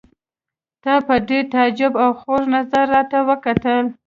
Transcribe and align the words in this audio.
تا 0.83 0.93
په 1.07 1.15
ډېر 1.27 1.43
تعجب 1.53 1.93
او 2.03 2.09
خوږ 2.19 2.43
نظر 2.55 2.83
راته 2.95 3.19
وکتل. 3.29 3.85